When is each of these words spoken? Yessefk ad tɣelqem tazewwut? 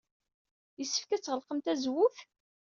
Yessefk 0.79 1.09
ad 1.11 1.21
tɣelqem 1.21 1.59
tazewwut? 1.65 2.17